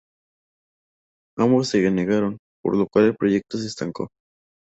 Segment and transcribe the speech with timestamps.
[1.37, 4.07] Ambos se negaron, por lo cual el proyecto se estancó.